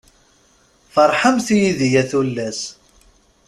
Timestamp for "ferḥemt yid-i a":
0.93-2.03